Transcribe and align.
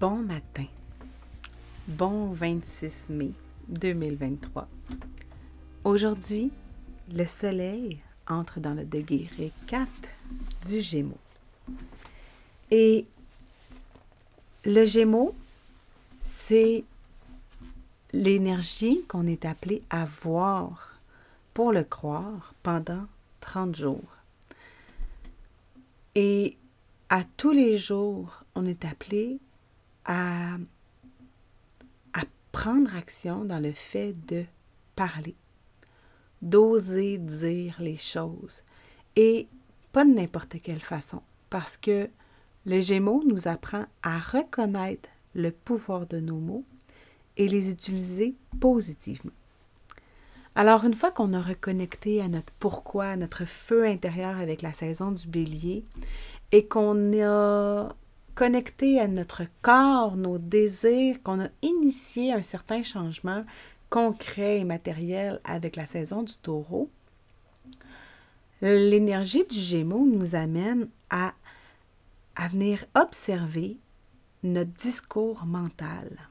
Bon 0.00 0.16
matin. 0.16 0.64
Bon 1.86 2.32
26 2.32 3.10
mai 3.10 3.32
2023. 3.68 4.66
Aujourd'hui, 5.84 6.50
le 7.12 7.26
soleil 7.26 7.98
entre 8.26 8.60
dans 8.60 8.72
le 8.72 8.86
degré 8.86 9.52
4 9.66 9.86
du 10.66 10.80
Gémeaux. 10.80 11.18
Et 12.70 13.04
le 14.64 14.86
Gémeaux, 14.86 15.34
c'est 16.22 16.82
l'énergie 18.14 19.04
qu'on 19.06 19.26
est 19.26 19.44
appelé 19.44 19.82
à 19.90 20.06
voir 20.06 20.98
pour 21.52 21.72
le 21.72 21.84
croire 21.84 22.54
pendant 22.62 23.04
30 23.42 23.76
jours. 23.76 24.16
Et 26.14 26.56
à 27.10 27.22
tous 27.36 27.52
les 27.52 27.76
jours, 27.76 28.44
on 28.54 28.64
est 28.64 28.86
appelé 28.86 29.38
à, 30.10 30.56
prendre 32.52 32.96
action 32.96 33.44
dans 33.44 33.60
le 33.60 33.70
fait 33.70 34.12
de 34.26 34.44
parler, 34.96 35.36
d'oser 36.42 37.16
dire 37.16 37.76
les 37.78 37.96
choses 37.96 38.64
et 39.14 39.46
pas 39.92 40.04
de 40.04 40.10
n'importe 40.10 40.60
quelle 40.60 40.80
façon 40.80 41.22
parce 41.48 41.76
que 41.76 42.10
le 42.66 42.80
Gémeaux 42.80 43.22
nous 43.24 43.46
apprend 43.46 43.86
à 44.02 44.18
reconnaître 44.18 45.08
le 45.34 45.52
pouvoir 45.52 46.06
de 46.08 46.18
nos 46.18 46.40
mots 46.40 46.64
et 47.36 47.46
les 47.46 47.70
utiliser 47.70 48.34
positivement. 48.58 49.32
Alors, 50.56 50.84
une 50.84 50.94
fois 50.94 51.12
qu'on 51.12 51.32
a 51.32 51.40
reconnecté 51.40 52.20
à 52.20 52.26
notre 52.26 52.52
pourquoi, 52.58 53.06
à 53.06 53.16
notre 53.16 53.44
feu 53.44 53.86
intérieur 53.86 54.36
avec 54.38 54.60
la 54.60 54.72
saison 54.72 55.12
du 55.12 55.28
bélier, 55.28 55.84
et 56.50 56.66
qu'on 56.66 57.12
a 57.22 57.94
connecté 58.34 59.00
à 59.00 59.08
notre 59.08 59.42
corps, 59.62 60.16
nos 60.16 60.38
désirs, 60.38 61.22
qu'on 61.22 61.40
a 61.40 61.48
initié 61.62 62.32
un 62.32 62.42
certain 62.42 62.82
changement 62.82 63.44
concret 63.90 64.60
et 64.60 64.64
matériel 64.64 65.40
avec 65.44 65.76
la 65.76 65.86
saison 65.86 66.22
du 66.22 66.34
taureau, 66.36 66.90
l'énergie 68.62 69.44
du 69.44 69.56
Gémeaux 69.56 70.06
nous 70.06 70.34
amène 70.34 70.88
à, 71.10 71.34
à 72.36 72.48
venir 72.48 72.84
observer 72.94 73.78
notre 74.42 74.72
discours 74.72 75.44
mental. 75.44 76.30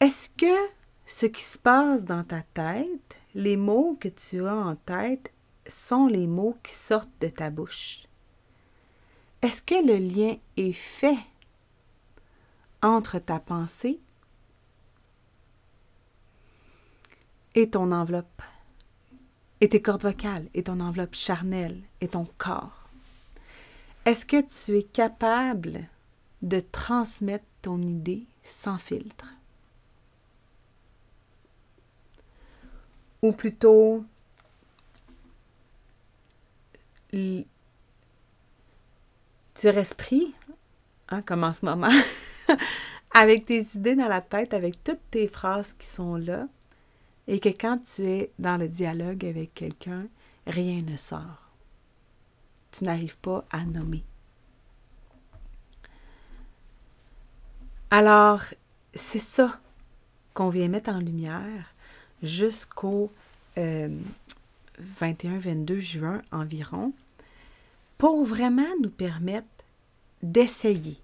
Est-ce 0.00 0.30
que 0.30 0.70
ce 1.06 1.26
qui 1.26 1.42
se 1.42 1.58
passe 1.58 2.04
dans 2.04 2.24
ta 2.24 2.42
tête, 2.54 3.16
les 3.34 3.56
mots 3.56 3.96
que 4.00 4.08
tu 4.08 4.46
as 4.46 4.56
en 4.56 4.74
tête, 4.74 5.32
sont 5.68 6.06
les 6.06 6.26
mots 6.26 6.56
qui 6.62 6.72
sortent 6.72 7.10
de 7.20 7.28
ta 7.28 7.50
bouche? 7.50 8.02
Est-ce 9.42 9.60
que 9.60 9.74
le 9.84 9.96
lien 9.96 10.36
est 10.56 10.72
fait 10.72 11.18
entre 12.80 13.18
ta 13.18 13.40
pensée 13.40 13.98
et 17.56 17.68
ton 17.68 17.90
enveloppe, 17.90 18.42
et 19.60 19.68
tes 19.68 19.82
cordes 19.82 20.02
vocales, 20.02 20.48
et 20.54 20.62
ton 20.62 20.78
enveloppe 20.78 21.16
charnelle, 21.16 21.82
et 22.00 22.06
ton 22.08 22.24
corps? 22.38 22.88
Est-ce 24.04 24.24
que 24.24 24.40
tu 24.40 24.78
es 24.78 24.84
capable 24.84 25.88
de 26.42 26.60
transmettre 26.60 27.44
ton 27.62 27.82
idée 27.82 28.24
sans 28.44 28.78
filtre? 28.78 29.26
Ou 33.22 33.32
plutôt, 33.32 34.04
tu 39.62 39.68
hein, 41.08 41.22
comme 41.22 41.44
en 41.44 41.52
ce 41.52 41.64
moment, 41.64 41.92
avec 43.14 43.46
tes 43.46 43.64
idées 43.74 43.94
dans 43.94 44.08
la 44.08 44.20
tête, 44.20 44.54
avec 44.54 44.82
toutes 44.82 45.10
tes 45.10 45.28
phrases 45.28 45.74
qui 45.78 45.86
sont 45.86 46.16
là, 46.16 46.48
et 47.28 47.38
que 47.38 47.48
quand 47.48 47.78
tu 47.84 48.02
es 48.02 48.32
dans 48.40 48.56
le 48.56 48.68
dialogue 48.68 49.24
avec 49.24 49.54
quelqu'un, 49.54 50.06
rien 50.48 50.82
ne 50.82 50.96
sort. 50.96 51.48
Tu 52.72 52.84
n'arrives 52.84 53.18
pas 53.18 53.44
à 53.52 53.64
nommer. 53.64 54.02
Alors, 57.90 58.42
c'est 58.94 59.20
ça 59.20 59.60
qu'on 60.34 60.48
vient 60.48 60.68
mettre 60.68 60.90
en 60.90 60.98
lumière 60.98 61.74
jusqu'au 62.22 63.12
21-22 63.56 63.58
euh, 63.58 65.80
juin 65.80 66.22
environ 66.32 66.92
pour 68.02 68.24
vraiment 68.24 68.66
nous 68.82 68.90
permettre 68.90 69.46
d'essayer 70.22 70.98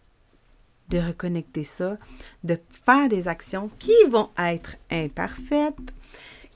de 0.89 0.99
reconnecter 0.99 1.65
ça, 1.65 1.99
de 2.45 2.59
faire 2.85 3.09
des 3.09 3.29
actions 3.29 3.71
qui 3.79 4.05
vont 4.09 4.31
être 4.39 4.77
imparfaites, 4.91 5.93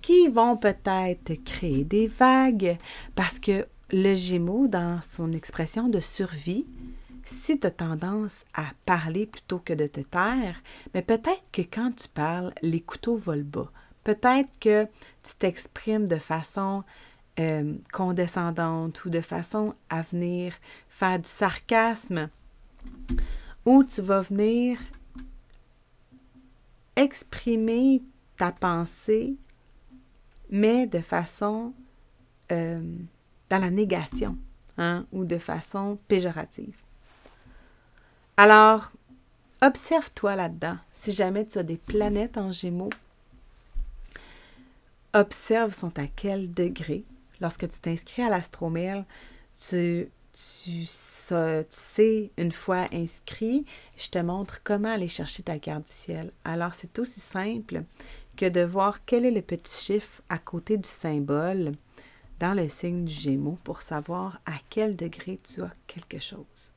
qui 0.00 0.28
vont 0.28 0.56
peut-être 0.56 1.34
créer 1.44 1.84
des 1.84 2.06
vagues, 2.06 2.78
parce 3.14 3.38
que 3.38 3.66
le 3.90 4.14
Gémeaux, 4.14 4.68
dans 4.68 5.00
son 5.14 5.32
expression 5.32 5.88
de 5.88 6.00
survie, 6.00 6.66
si 7.24 7.58
tu 7.58 7.66
as 7.66 7.70
tendance 7.70 8.44
à 8.54 8.64
parler 8.84 9.26
plutôt 9.26 9.58
que 9.58 9.72
de 9.72 9.86
te 9.86 10.00
taire, 10.00 10.56
mais 10.94 11.02
peut-être 11.02 11.44
que 11.52 11.62
quand 11.62 11.94
tu 11.94 12.08
parles, 12.08 12.52
les 12.62 12.80
couteaux 12.80 13.16
volent 13.16 13.44
bas. 13.44 13.70
Peut-être 14.02 14.58
que 14.58 14.86
tu 15.22 15.34
t'exprimes 15.38 16.08
de 16.08 16.16
façon 16.16 16.82
euh, 17.38 17.74
condescendante 17.92 19.04
ou 19.04 19.10
de 19.10 19.20
façon 19.20 19.74
à 19.88 20.02
venir 20.02 20.54
faire 20.88 21.18
du 21.18 21.28
sarcasme, 21.28 22.28
où 23.64 23.84
tu 23.84 24.02
vas 24.02 24.20
venir 24.20 24.78
exprimer 26.96 28.02
ta 28.36 28.52
pensée, 28.52 29.36
mais 30.50 30.86
de 30.86 31.00
façon 31.00 31.72
euh, 32.50 32.82
dans 33.48 33.58
la 33.58 33.70
négation 33.70 34.36
hein, 34.78 35.06
ou 35.12 35.24
de 35.24 35.38
façon 35.38 35.98
péjorative. 36.08 36.76
Alors, 38.36 38.92
observe-toi 39.62 40.36
là-dedans. 40.36 40.76
Si 40.92 41.12
jamais 41.12 41.46
tu 41.46 41.58
as 41.58 41.62
des 41.62 41.76
planètes 41.76 42.36
en 42.36 42.50
gémeaux, 42.50 42.90
observe 45.14 45.74
sont 45.74 45.98
à 45.98 46.06
quel 46.06 46.52
degré 46.52 47.04
lorsque 47.40 47.68
tu 47.68 47.80
t'inscris 47.80 48.22
à 48.22 48.30
l'astromail, 48.30 49.04
tu, 49.58 50.08
tu, 50.32 50.86
sais, 51.68 52.30
une 52.36 52.52
fois 52.52 52.88
inscrit, 52.92 53.64
je 53.96 54.08
te 54.08 54.18
montre 54.18 54.62
comment 54.62 54.92
aller 54.92 55.08
chercher 55.08 55.42
ta 55.42 55.58
carte 55.58 55.86
du 55.86 55.92
ciel. 55.92 56.32
Alors, 56.44 56.74
c'est 56.74 56.98
aussi 56.98 57.20
simple 57.20 57.84
que 58.36 58.48
de 58.48 58.62
voir 58.62 59.04
quel 59.04 59.24
est 59.24 59.30
le 59.30 59.42
petit 59.42 59.84
chiffre 59.84 60.22
à 60.28 60.38
côté 60.38 60.78
du 60.78 60.88
symbole 60.88 61.72
dans 62.40 62.54
le 62.54 62.68
signe 62.68 63.04
du 63.04 63.14
Gémeaux 63.14 63.58
pour 63.62 63.82
savoir 63.82 64.40
à 64.46 64.54
quel 64.68 64.96
degré 64.96 65.38
tu 65.42 65.62
as 65.62 65.72
quelque 65.86 66.18
chose. 66.18 66.72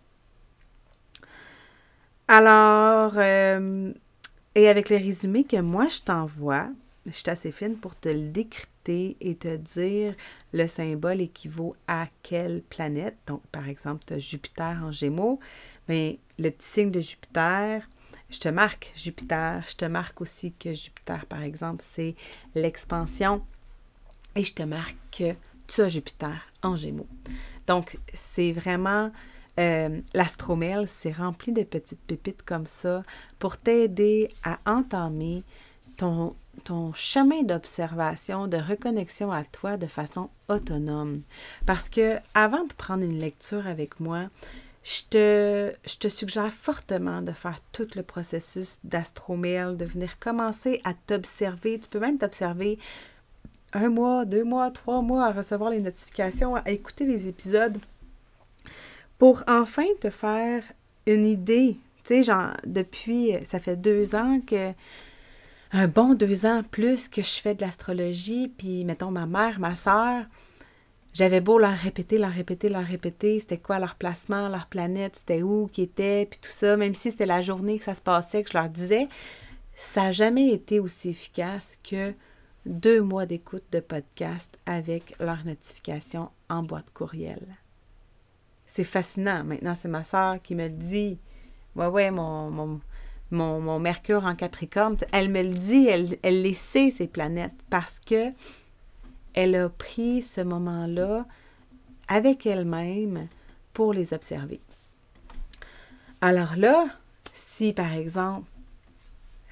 Alors, 2.27 3.13
euh, 3.17 3.93
et 4.55 4.67
avec 4.69 4.89
le 4.89 4.97
résumé 4.97 5.43
que 5.43 5.61
moi 5.61 5.87
je 5.87 6.01
t'envoie, 6.01 6.69
je 7.05 7.11
suis 7.11 7.29
assez 7.29 7.51
fine 7.51 7.77
pour 7.77 7.95
te 7.95 8.09
le 8.09 8.29
décrypter 8.29 8.74
et 8.89 9.35
te 9.35 9.55
dire 9.55 10.15
le 10.53 10.67
symbole 10.67 11.21
équivaut 11.21 11.75
à 11.87 12.07
quelle 12.23 12.61
planète. 12.61 13.17
Donc, 13.27 13.41
par 13.51 13.67
exemple, 13.67 14.03
tu 14.05 14.13
as 14.13 14.19
Jupiter 14.19 14.81
en 14.83 14.91
Gémeaux, 14.91 15.39
mais 15.87 16.19
le 16.39 16.49
petit 16.49 16.67
signe 16.67 16.91
de 16.91 17.01
Jupiter, 17.01 17.87
je 18.29 18.39
te 18.39 18.49
marque 18.49 18.91
Jupiter. 18.95 19.63
Je 19.67 19.75
te 19.75 19.85
marque 19.85 20.21
aussi 20.21 20.53
que 20.53 20.73
Jupiter, 20.73 21.25
par 21.25 21.43
exemple, 21.43 21.83
c'est 21.87 22.15
l'expansion. 22.55 23.45
Et 24.35 24.43
je 24.43 24.53
te 24.53 24.63
marque 24.63 24.97
que 25.11 25.33
tu 25.67 25.81
as 25.81 25.89
Jupiter 25.89 26.41
en 26.61 26.75
Gémeaux. 26.75 27.07
Donc, 27.67 27.97
c'est 28.13 28.51
vraiment 28.51 29.11
euh, 29.59 30.01
l'astromel, 30.13 30.87
c'est 30.87 31.11
rempli 31.11 31.53
de 31.53 31.63
petites 31.63 32.01
pépites 32.01 32.43
comme 32.43 32.65
ça 32.65 33.03
pour 33.39 33.57
t'aider 33.57 34.29
à 34.43 34.59
entamer 34.65 35.43
ton 35.97 36.35
ton 36.63 36.93
chemin 36.93 37.43
d'observation, 37.43 38.47
de 38.47 38.57
reconnexion 38.57 39.31
à 39.31 39.43
toi 39.43 39.77
de 39.77 39.87
façon 39.87 40.29
autonome. 40.47 41.21
Parce 41.65 41.89
que 41.89 42.17
avant 42.33 42.63
de 42.63 42.73
prendre 42.73 43.03
une 43.03 43.19
lecture 43.19 43.67
avec 43.67 43.99
moi, 43.99 44.29
je 44.83 45.01
te, 45.09 45.73
je 45.89 45.97
te 45.97 46.07
suggère 46.07 46.53
fortement 46.53 47.21
de 47.21 47.31
faire 47.31 47.59
tout 47.71 47.87
le 47.95 48.03
processus 48.03 48.79
d'astromail, 48.83 49.75
de 49.75 49.85
venir 49.85 50.19
commencer 50.19 50.79
à 50.83 50.93
t'observer. 50.93 51.79
Tu 51.79 51.89
peux 51.89 51.99
même 51.99 52.19
t'observer 52.19 52.77
un 53.73 53.89
mois, 53.89 54.25
deux 54.25 54.43
mois, 54.43 54.71
trois 54.71 55.01
mois 55.01 55.25
à 55.25 55.31
recevoir 55.31 55.71
les 55.71 55.79
notifications, 55.79 56.55
à 56.55 56.69
écouter 56.69 57.05
les 57.05 57.27
épisodes 57.27 57.77
pour 59.17 59.43
enfin 59.47 59.85
te 59.99 60.09
faire 60.09 60.63
une 61.07 61.25
idée. 61.25 61.77
Tu 62.03 62.09
sais, 62.09 62.23
genre, 62.23 62.51
depuis, 62.65 63.31
ça 63.43 63.59
fait 63.59 63.75
deux 63.75 64.13
ans 64.13 64.39
que, 64.45 64.71
un 65.75 65.87
bon 65.89 66.13
deux 66.13 66.45
ans 66.45 66.63
plus 66.63 67.09
que 67.09 67.21
je 67.21 67.41
fais 67.41 67.53
de 67.53 67.61
l'astrologie, 67.61 68.47
puis 68.47 68.85
mettons 68.85 69.11
ma 69.11 69.25
mère, 69.25 69.59
ma 69.59 69.75
soeur, 69.75 70.23
j'avais 71.13 71.41
beau 71.41 71.59
leur 71.59 71.75
répéter, 71.75 72.17
leur 72.17 72.31
répéter, 72.31 72.69
leur 72.69 72.85
répéter, 72.85 73.39
c'était 73.41 73.57
quoi 73.57 73.77
leur 73.79 73.95
placement, 73.95 74.47
leur 74.47 74.67
planète, 74.67 75.17
c'était 75.17 75.41
où, 75.41 75.67
qui 75.67 75.81
était, 75.81 76.27
puis 76.29 76.39
tout 76.41 76.49
ça, 76.49 76.77
même 76.77 76.95
si 76.95 77.11
c'était 77.11 77.25
la 77.25 77.41
journée 77.41 77.77
que 77.77 77.83
ça 77.83 77.93
se 77.93 78.01
passait, 78.01 78.43
que 78.43 78.51
je 78.51 78.57
leur 78.57 78.69
disais, 78.69 79.09
ça 79.75 80.03
n'a 80.03 80.11
jamais 80.13 80.47
été 80.49 80.79
aussi 80.79 81.09
efficace 81.09 81.77
que 81.83 82.13
deux 82.65 83.01
mois 83.01 83.25
d'écoute 83.25 83.65
de 83.73 83.81
podcast 83.81 84.57
avec 84.65 85.13
leur 85.19 85.45
notification 85.45 86.29
en 86.49 86.63
boîte 86.63 86.89
courriel. 86.93 87.57
C'est 88.65 88.85
fascinant. 88.85 89.43
Maintenant, 89.43 89.75
c'est 89.75 89.89
ma 89.89 90.03
soeur 90.03 90.41
qui 90.41 90.55
me 90.55 90.69
dit. 90.69 91.19
Ouais, 91.75 91.87
ouais, 91.87 92.11
mon, 92.11 92.79
mon, 93.31 93.79
Mercure 93.79 94.25
en 94.25 94.35
Capricorne, 94.35 94.97
elle 95.11 95.29
me 95.29 95.41
le 95.41 95.53
dit, 95.53 95.87
elle, 95.87 96.17
elle 96.21 96.41
les 96.41 96.53
ces 96.53 97.07
planètes, 97.07 97.53
parce 97.69 97.99
que 97.99 98.31
elle 99.33 99.55
a 99.55 99.69
pris 99.69 100.21
ce 100.21 100.41
moment-là 100.41 101.25
avec 102.07 102.45
elle-même 102.45 103.27
pour 103.73 103.93
les 103.93 104.13
observer. 104.13 104.61
Alors 106.21 106.55
là, 106.55 106.87
si 107.33 107.73
par 107.73 107.91
exemple, 107.93 108.47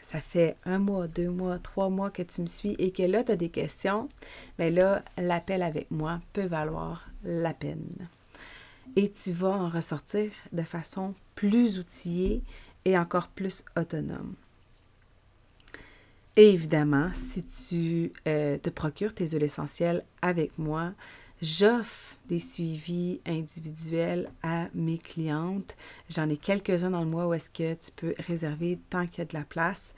ça 0.02 0.22
fait 0.22 0.56
un 0.66 0.78
mois, 0.78 1.08
deux 1.08 1.30
mois, 1.30 1.58
trois 1.58 1.90
mois 1.90 2.12
que 2.12 2.22
tu 2.22 2.42
me 2.42 2.48
suis 2.48 2.76
et 2.78 2.92
que 2.92 3.04
là, 3.04 3.24
tu 3.24 3.32
as 3.32 3.36
des 3.36 3.50
questions, 3.50 4.10
bien 4.60 4.70
là, 4.70 5.04
l'appel 5.18 5.64
avec 5.64 5.90
moi 5.90 6.22
peut 6.34 6.46
valoir 6.46 7.10
la 7.24 7.54
peine. 7.54 8.08
Et 8.96 9.10
tu 9.12 9.32
vas 9.32 9.50
en 9.50 9.70
ressortir 9.70 10.32
de 10.52 10.62
façon 10.62 11.16
plus 11.36 11.80
outillée 11.80 12.44
et 12.86 12.98
encore 12.98 13.28
plus 13.28 13.64
autonome. 13.78 14.36
Et 16.36 16.50
évidemment, 16.50 17.12
si 17.14 17.44
tu 17.44 18.12
euh, 18.28 18.58
te 18.58 18.70
procures 18.70 19.14
tes 19.14 19.28
huiles 19.28 19.44
essentielles 19.44 20.04
avec 20.22 20.58
moi, 20.58 20.94
j'offre 21.44 22.18
des 22.28 22.40
suivis 22.40 23.22
individuels 23.26 24.32
à 24.42 24.68
mes 24.74 24.98
clientes. 24.98 25.76
J'en 26.10 26.30
ai 26.30 26.38
quelques-uns 26.38 26.90
dans 26.90 27.04
le 27.04 27.10
mois 27.10 27.28
où 27.28 27.34
est-ce 27.34 27.52
que 27.52 27.76
tu 27.76 27.92
peux 27.96 28.16
réserver 28.28 28.80
tant 28.90 29.06
qu'il 29.06 29.20
y 29.20 29.22
a 29.22 29.26
de 29.26 29.38
la 29.38 29.44
place. 29.44 29.94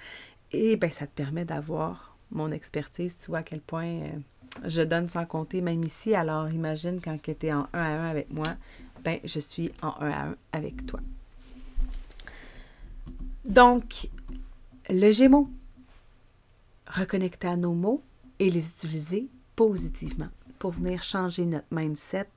Et 0.52 0.76
bien, 0.76 0.90
ça 0.90 1.08
te 1.08 1.14
permet 1.14 1.46
d'avoir 1.46 2.18
mon 2.32 2.52
expertise. 2.52 3.18
Tu 3.18 3.28
vois 3.28 3.40
à 3.40 3.44
quel 3.44 3.62
point 3.62 3.88
euh, 3.88 4.10
je 4.66 4.82
donne 4.82 5.08
sans 5.08 5.26
compter, 5.26 5.62
même 5.62 5.84
ici. 5.84 6.16
Alors, 6.16 6.50
imagine 6.50 7.00
quand 7.02 7.18
tu 7.22 7.32
es 7.46 7.54
en 7.54 7.68
1 7.74 7.80
à 7.80 7.88
1 7.88 8.10
avec 8.10 8.30
moi, 8.30 8.48
ben, 9.06 9.20
je 9.24 9.40
suis 9.40 9.72
en 9.82 9.96
1 10.02 10.12
à 10.12 10.26
1 10.26 10.36
avec 10.52 10.86
toi. 10.86 11.00
Donc, 13.46 14.10
le 14.90 15.12
Gémeaux, 15.12 15.50
reconnecter 16.88 17.48
à 17.48 17.56
nos 17.56 17.74
mots 17.74 18.02
et 18.40 18.50
les 18.50 18.72
utiliser 18.72 19.30
positivement 19.56 20.30
pour 20.58 20.72
venir 20.72 21.04
changer 21.04 21.46
notre 21.46 21.68
mindset. 21.72 22.28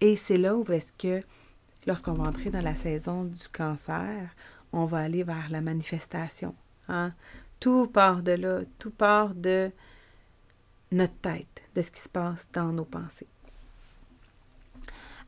Et 0.00 0.16
c'est 0.16 0.38
là 0.38 0.56
où 0.56 0.64
est-ce 0.72 0.92
que, 0.98 1.22
lorsqu'on 1.86 2.14
va 2.14 2.28
entrer 2.28 2.50
dans 2.50 2.62
la 2.62 2.74
saison 2.74 3.24
du 3.24 3.48
cancer, 3.52 4.34
on 4.72 4.86
va 4.86 4.98
aller 4.98 5.24
vers 5.24 5.50
la 5.50 5.60
manifestation. 5.60 6.54
Hein? 6.88 7.12
Tout 7.60 7.86
part 7.86 8.22
de 8.22 8.32
là, 8.32 8.60
tout 8.78 8.90
part 8.90 9.34
de 9.34 9.70
notre 10.90 11.16
tête, 11.16 11.62
de 11.74 11.82
ce 11.82 11.90
qui 11.90 12.00
se 12.00 12.08
passe 12.08 12.48
dans 12.52 12.72
nos 12.72 12.84
pensées. 12.84 13.26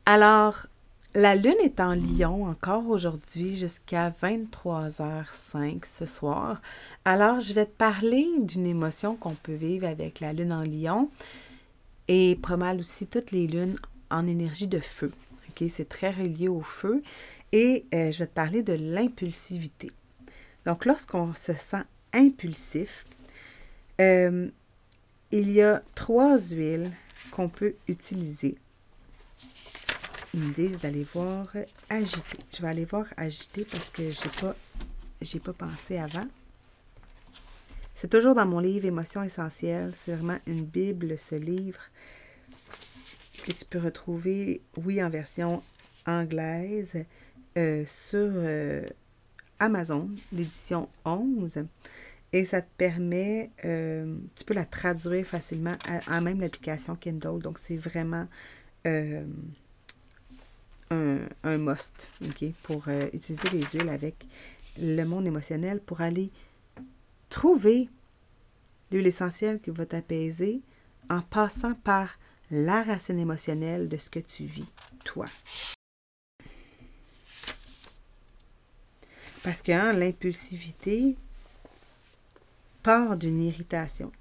Alors, 0.05 0.65
la 1.15 1.35
Lune 1.35 1.55
est 1.63 1.79
en 1.79 1.95
Lion 1.95 2.45
encore 2.45 2.87
aujourd'hui 2.87 3.55
jusqu'à 3.55 4.11
23h05 4.21 5.83
ce 5.83 6.05
soir. 6.05 6.61
Alors, 7.03 7.39
je 7.39 7.53
vais 7.53 7.65
te 7.65 7.75
parler 7.75 8.27
d'une 8.39 8.67
émotion 8.67 9.15
qu'on 9.15 9.33
peut 9.33 9.55
vivre 9.55 9.87
avec 9.87 10.19
la 10.19 10.33
Lune 10.33 10.53
en 10.53 10.61
Lion 10.61 11.09
et 12.07 12.37
pas 12.41 12.75
aussi 12.75 13.07
toutes 13.07 13.31
les 13.31 13.47
lunes 13.47 13.75
en 14.11 14.27
énergie 14.27 14.67
de 14.67 14.79
feu. 14.79 15.11
C'est 15.67 15.89
très 15.89 16.11
relié 16.11 16.47
au 16.47 16.61
feu. 16.61 17.03
Et 17.51 17.85
euh, 17.93 18.11
je 18.11 18.19
vais 18.19 18.27
te 18.27 18.33
parler 18.33 18.63
de 18.63 18.73
l'impulsivité. 18.73 19.91
Donc, 20.65 20.85
lorsqu'on 20.85 21.33
se 21.35 21.53
sent 21.53 21.83
impulsif, 22.13 23.03
euh, 23.99 24.47
il 25.31 25.51
y 25.51 25.61
a 25.61 25.81
trois 25.95 26.37
huiles 26.37 26.91
qu'on 27.31 27.49
peut 27.49 27.73
utiliser 27.87 28.55
ils 30.33 30.41
me 30.41 30.53
disent 30.53 30.79
d'aller 30.79 31.05
voir 31.13 31.47
agiter. 31.89 32.37
Je 32.55 32.61
vais 32.61 32.67
aller 32.67 32.85
voir 32.85 33.05
agiter 33.17 33.65
parce 33.65 33.89
que 33.89 34.09
je 34.11 35.33
n'ai 35.33 35.39
pas, 35.39 35.53
pas 35.53 35.67
pensé 35.67 35.97
avant. 35.97 36.27
C'est 37.95 38.09
toujours 38.09 38.33
dans 38.33 38.45
mon 38.45 38.59
livre 38.59 38.85
Émotions 38.85 39.23
essentielles. 39.23 39.91
C'est 39.95 40.13
vraiment 40.13 40.39
une 40.47 40.63
Bible, 40.63 41.17
ce 41.17 41.35
livre, 41.35 41.81
que 43.43 43.51
tu 43.51 43.65
peux 43.65 43.79
retrouver, 43.79 44.61
oui, 44.77 45.03
en 45.03 45.09
version 45.09 45.61
anglaise, 46.05 47.03
euh, 47.57 47.83
sur 47.85 48.31
euh, 48.35 48.83
Amazon, 49.59 50.09
l'édition 50.31 50.87
11. 51.03 51.65
Et 52.31 52.45
ça 52.45 52.61
te 52.61 52.69
permet, 52.77 53.49
euh, 53.65 54.15
tu 54.35 54.45
peux 54.45 54.53
la 54.53 54.65
traduire 54.65 55.25
facilement 55.25 55.75
à, 56.07 56.21
même 56.21 56.39
l'application 56.39 56.95
Kindle. 56.95 57.39
Donc, 57.39 57.59
c'est 57.59 57.75
vraiment 57.75 58.27
un, 60.91 61.57
must 61.57 62.07
pour 62.63 62.87
euh, 62.87 63.07
utiliser 63.13 63.49
les 63.49 63.63
huiles 63.63 63.89
avec 63.89 64.25
le 64.77 65.03
monde 65.03 65.27
émotionnel 65.27 65.79
pour 65.81 66.01
aller 66.01 66.31
trouver 67.29 67.89
l'huile 68.91 69.07
essentielle 69.07 69.59
qui 69.59 69.69
va 69.69 69.85
t'apaiser 69.85 70.61
en 71.09 71.21
passant 71.21 71.73
par 71.73 72.17
la 72.51 72.81
racine 72.81 73.19
émotionnelle 73.19 73.87
de 73.87 73.97
ce 73.97 74.09
que 74.09 74.19
tu 74.19 74.45
vis, 74.45 74.67
toi. 75.03 75.27
Parce 79.43 79.61
que 79.61 79.71
hein, 79.71 79.93
l'impulsivité 79.93 81.15
part 82.83 83.15
d'une 83.17 83.41
irritation. 83.41 84.11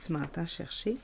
Tu 0.00 0.12
m'entends 0.12 0.46
chercher? 0.46 0.96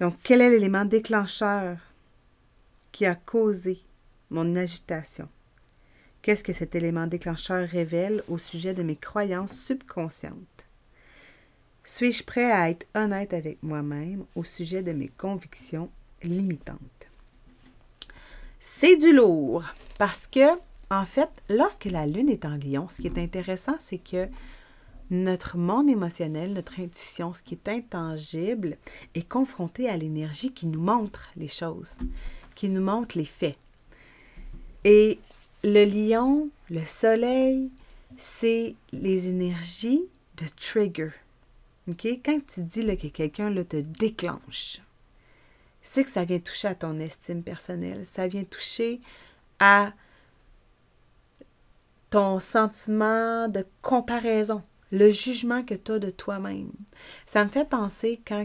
Donc, 0.00 0.14
quel 0.24 0.40
est 0.40 0.50
l'élément 0.50 0.86
déclencheur 0.86 1.76
qui 2.90 3.04
a 3.04 3.14
causé 3.14 3.82
mon 4.30 4.56
agitation? 4.56 5.28
Qu'est-ce 6.22 6.42
que 6.42 6.54
cet 6.54 6.74
élément 6.74 7.06
déclencheur 7.06 7.68
révèle 7.68 8.24
au 8.28 8.38
sujet 8.38 8.72
de 8.72 8.82
mes 8.82 8.96
croyances 8.96 9.52
subconscientes? 9.52 10.64
Suis-je 11.84 12.24
prêt 12.24 12.50
à 12.50 12.70
être 12.70 12.86
honnête 12.94 13.34
avec 13.34 13.62
moi-même 13.62 14.24
au 14.34 14.44
sujet 14.44 14.82
de 14.82 14.92
mes 14.92 15.08
convictions 15.08 15.90
limitantes? 16.22 16.78
C'est 18.58 18.96
du 18.96 19.12
lourd 19.12 19.64
parce 19.98 20.26
que, 20.26 20.58
en 20.90 21.04
fait, 21.04 21.30
lorsque 21.50 21.86
la 21.86 22.06
Lune 22.06 22.30
est 22.30 22.46
en 22.46 22.56
lion, 22.56 22.88
ce 22.88 23.02
qui 23.02 23.08
est 23.08 23.18
intéressant, 23.18 23.76
c'est 23.80 23.98
que 23.98 24.28
notre 25.10 25.58
monde 25.58 25.90
émotionnel, 25.90 26.52
notre 26.52 26.80
intuition, 26.80 27.34
ce 27.34 27.42
qui 27.42 27.54
est 27.54 27.68
intangible, 27.68 28.76
est 29.14 29.28
confronté 29.28 29.88
à 29.88 29.96
l'énergie 29.96 30.52
qui 30.52 30.66
nous 30.66 30.80
montre 30.80 31.30
les 31.36 31.48
choses, 31.48 31.96
qui 32.54 32.68
nous 32.68 32.82
montre 32.82 33.18
les 33.18 33.24
faits. 33.24 33.56
Et 34.84 35.18
le 35.64 35.84
lion, 35.84 36.48
le 36.70 36.84
soleil, 36.86 37.70
c'est 38.16 38.74
les 38.92 39.28
énergies 39.28 40.04
de 40.36 40.46
trigger. 40.56 41.10
Quand 41.86 42.40
tu 42.46 42.62
dis 42.62 42.86
que 42.96 43.08
quelqu'un 43.08 43.52
te 43.64 43.76
déclenche, 43.76 44.80
c'est 45.82 46.04
que 46.04 46.10
ça 46.10 46.24
vient 46.24 46.38
toucher 46.38 46.68
à 46.68 46.74
ton 46.76 46.98
estime 47.00 47.42
personnelle, 47.42 48.06
ça 48.06 48.28
vient 48.28 48.44
toucher 48.44 49.00
à 49.58 49.92
ton 52.10 52.38
sentiment 52.38 53.48
de 53.48 53.66
comparaison 53.82 54.62
le 54.92 55.10
jugement 55.10 55.62
que 55.62 55.74
tu 55.74 55.92
as 55.92 55.98
de 55.98 56.10
toi-même. 56.10 56.70
Ça 57.26 57.44
me 57.44 57.50
fait 57.50 57.68
penser 57.68 58.20
quand 58.26 58.44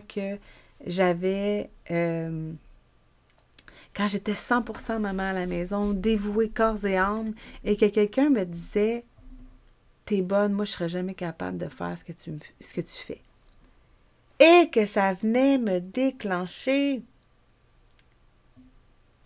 j'avais... 0.86 1.70
Euh, 1.92 2.52
quand 3.96 4.08
j'étais 4.08 4.34
100% 4.34 5.00
maman 5.00 5.24
à 5.24 5.34
la 5.34 5.46
maison, 5.46 5.92
dévouée 5.92 6.50
corps 6.50 6.86
et 6.86 6.98
âme, 6.98 7.34
et 7.64 7.78
que 7.78 7.86
quelqu'un 7.86 8.30
me 8.30 8.44
disait 8.44 9.06
T'es 10.06 10.22
bonne, 10.22 10.54
moi 10.54 10.66
je 10.66 10.72
serais 10.72 10.90
jamais 10.90 11.16
capable 11.16 11.58
de 11.58 11.68
faire 11.68 11.98
ce 11.98 12.04
que 12.04 12.12
tu, 12.12 12.32
ce 12.60 12.74
que 12.74 12.82
tu 12.82 12.94
fais. 12.94 13.22
Et 14.40 14.70
que 14.70 14.86
ça 14.86 15.14
venait 15.14 15.58
me 15.58 15.80
déclencher. 15.80 17.02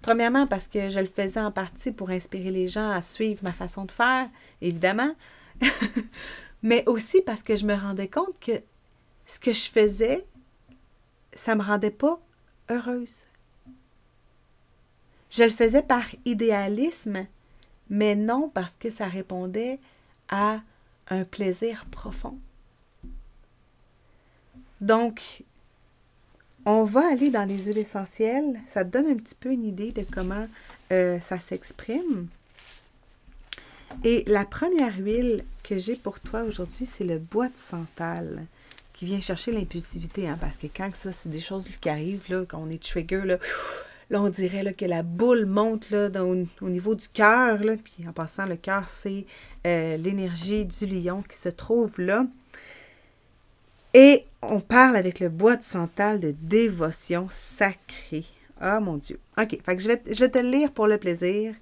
Premièrement, 0.01 0.47
parce 0.47 0.67
que 0.67 0.89
je 0.89 0.99
le 0.99 1.07
faisais 1.07 1.41
en 1.41 1.51
partie 1.51 1.91
pour 1.91 2.11
inspirer 2.11 2.51
les 2.51 2.67
gens 2.69 2.89
à 2.89 3.01
suivre 3.01 3.43
ma 3.43 3.51
façon 3.51 3.85
de 3.85 3.91
faire, 3.91 4.29
évidemment. 4.61 5.13
Mais 6.61 6.83
aussi 6.87 7.21
parce 7.21 7.43
que 7.43 7.55
je 7.55 7.65
me 7.65 7.75
rendais 7.75 8.07
compte 8.07 8.39
que 8.39 8.61
ce 9.25 9.39
que 9.39 9.51
je 9.51 9.69
faisais, 9.69 10.25
ça 11.33 11.55
me 11.55 11.63
rendait 11.63 11.91
pas 11.91 12.19
heureuse. 12.69 13.25
Je 15.29 15.43
le 15.43 15.51
faisais 15.51 15.83
par 15.83 16.03
idéalisme, 16.25 17.27
mais 17.89 18.15
non 18.15 18.49
parce 18.49 18.75
que 18.77 18.89
ça 18.89 19.07
répondait 19.07 19.79
à 20.27 20.61
un 21.09 21.23
plaisir 21.23 21.85
profond. 21.91 22.37
Donc, 24.81 25.43
on 26.65 26.83
va 26.83 27.11
aller 27.11 27.29
dans 27.29 27.45
les 27.45 27.65
huiles 27.65 27.77
essentielles. 27.77 28.59
Ça 28.67 28.83
donne 28.83 29.07
un 29.07 29.15
petit 29.15 29.35
peu 29.35 29.51
une 29.51 29.65
idée 29.65 29.91
de 29.91 30.05
comment 30.09 30.45
euh, 30.91 31.19
ça 31.19 31.39
s'exprime. 31.39 32.27
Et 34.03 34.23
la 34.27 34.45
première 34.45 34.97
huile 34.97 35.43
que 35.63 35.77
j'ai 35.77 35.95
pour 35.95 36.19
toi 36.19 36.43
aujourd'hui, 36.43 36.85
c'est 36.85 37.03
le 37.03 37.17
bois 37.19 37.47
de 37.47 37.57
santal 37.57 38.45
qui 38.93 39.05
vient 39.05 39.19
chercher 39.19 39.51
l'impulsivité. 39.51 40.27
Hein, 40.27 40.37
parce 40.39 40.57
que 40.57 40.67
quand 40.67 40.93
ça, 40.95 41.11
c'est 41.11 41.29
des 41.29 41.39
choses 41.39 41.67
qui 41.67 41.89
arrivent, 41.89 42.25
là, 42.29 42.43
quand 42.47 42.61
on 42.65 42.69
est 42.69 42.81
trigger, 42.81 43.23
là, 43.25 43.37
on 44.21 44.29
dirait 44.29 44.73
que 44.73 44.85
la 44.85 45.03
boule 45.03 45.45
monte 45.45 45.93
au 46.61 46.69
niveau 46.69 46.95
du 46.95 47.07
cœur. 47.09 47.59
Puis 47.83 48.07
en 48.07 48.13
passant, 48.13 48.45
le 48.45 48.55
cœur, 48.55 48.87
c'est 48.87 49.25
euh, 49.65 49.97
l'énergie 49.97 50.65
du 50.65 50.85
lion 50.85 51.21
qui 51.21 51.37
se 51.37 51.49
trouve 51.49 51.99
là. 51.99 52.25
Et 53.93 54.25
on 54.41 54.59
parle 54.59 54.95
avec 54.95 55.19
le 55.19 55.29
bois 55.29 55.55
de 55.55 55.63
santal 55.63 56.19
de 56.19 56.33
dévotion 56.41 57.27
sacrée. 57.31 58.25
Ah 58.61 58.79
mon 58.79 58.97
Dieu. 58.97 59.19
OK, 59.37 59.57
je, 59.67 59.87
vais, 59.87 60.01
je 60.09 60.19
vais 60.19 60.29
te 60.29 60.37
le 60.37 60.49
lire 60.49 60.71
pour 60.71 60.87
le 60.87 60.97
plaisir. 60.97 61.55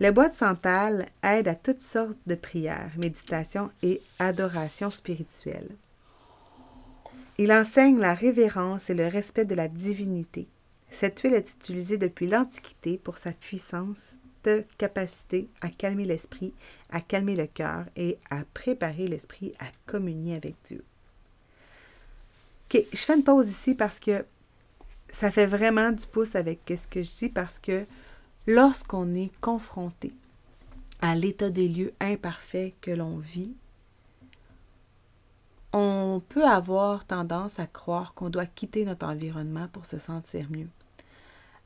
Le 0.00 0.12
bois 0.12 0.30
de 0.30 0.34
santal 0.34 1.06
aide 1.22 1.46
à 1.46 1.54
toutes 1.54 1.82
sortes 1.82 2.16
de 2.26 2.34
prières, 2.34 2.90
méditations 2.96 3.70
et 3.82 4.00
adorations 4.18 4.88
spirituelles. 4.88 5.76
Il 7.36 7.52
enseigne 7.52 7.98
la 7.98 8.14
révérence 8.14 8.88
et 8.88 8.94
le 8.94 9.06
respect 9.08 9.44
de 9.44 9.54
la 9.54 9.68
divinité. 9.68 10.48
Cette 10.90 11.20
huile 11.20 11.34
est 11.34 11.52
utilisée 11.52 11.98
depuis 11.98 12.26
l'Antiquité 12.26 12.96
pour 12.96 13.18
sa 13.18 13.32
puissance, 13.32 14.16
de 14.44 14.64
capacité 14.78 15.48
à 15.60 15.68
calmer 15.68 16.06
l'esprit, 16.06 16.54
à 16.90 17.02
calmer 17.02 17.36
le 17.36 17.46
cœur 17.46 17.84
et 17.94 18.18
à 18.30 18.44
préparer 18.54 19.06
l'esprit 19.06 19.52
à 19.58 19.66
communier 19.84 20.34
avec 20.34 20.54
Dieu. 20.64 20.82
OK, 22.72 22.82
je 22.90 22.98
fais 22.98 23.16
une 23.16 23.24
pause 23.24 23.50
ici 23.50 23.74
parce 23.74 24.00
que 24.00 24.24
ça 25.10 25.30
fait 25.30 25.46
vraiment 25.46 25.90
du 25.90 26.06
pouce 26.06 26.36
avec 26.36 26.60
ce 26.68 26.88
que 26.88 27.02
je 27.02 27.10
dis 27.10 27.28
parce 27.28 27.58
que 27.58 27.84
lorsqu'on 28.46 29.14
est 29.14 29.36
confronté 29.40 30.12
à 31.00 31.14
l'état 31.14 31.50
des 31.50 31.68
lieux 31.68 31.92
imparfaits 32.00 32.74
que 32.80 32.90
l'on 32.90 33.16
vit, 33.18 33.54
on 35.72 36.20
peut 36.28 36.44
avoir 36.44 37.04
tendance 37.04 37.58
à 37.58 37.66
croire 37.66 38.14
qu'on 38.14 38.28
doit 38.28 38.46
quitter 38.46 38.84
notre 38.84 39.06
environnement 39.06 39.68
pour 39.72 39.86
se 39.86 39.98
sentir 39.98 40.50
mieux. 40.50 40.68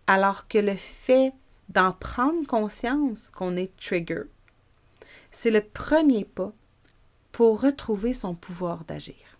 Alors 0.06 0.46
que 0.46 0.58
le 0.58 0.76
fait 0.76 1.32
d'en 1.70 1.92
prendre 1.92 2.46
conscience 2.46 3.30
qu'on 3.30 3.56
est 3.56 3.74
trigger, 3.76 4.24
c'est 5.30 5.50
le 5.50 5.62
premier 5.62 6.24
pas 6.24 6.52
pour 7.32 7.62
retrouver 7.62 8.12
son 8.12 8.34
pouvoir 8.34 8.84
d'agir. 8.84 9.38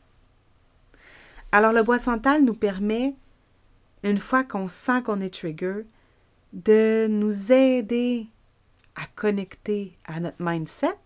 Alors 1.52 1.72
le 1.72 1.82
bois 1.82 1.98
de 1.98 2.02
santal 2.02 2.42
nous 2.42 2.54
permet, 2.54 3.14
une 4.02 4.18
fois 4.18 4.42
qu'on 4.42 4.66
sent 4.66 5.02
qu'on 5.02 5.20
est 5.20 5.32
trigger, 5.32 5.84
de 6.54 7.08
nous 7.08 7.52
aider 7.52 8.28
à 8.94 9.06
connecter 9.16 9.98
à 10.04 10.20
notre 10.20 10.36
mindset, 10.40 10.96